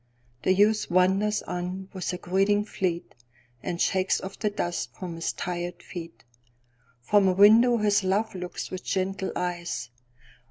The 0.41 0.53
youth 0.55 0.89
wanders 0.89 1.43
on 1.43 1.87
with 1.93 2.11
a 2.11 2.17
greeting 2.17 2.65
fleet, 2.65 3.13
And 3.61 3.79
shakes 3.79 4.19
off 4.19 4.39
the 4.39 4.49
dust 4.49 4.95
from 4.95 5.13
his 5.13 5.31
tired 5.31 5.83
feet. 5.83 6.23
From 7.03 7.27
a 7.27 7.33
window 7.33 7.77
his 7.77 8.03
love 8.03 8.33
looks 8.33 8.71
with 8.71 8.83
gentle 8.83 9.31
eyes. 9.35 9.91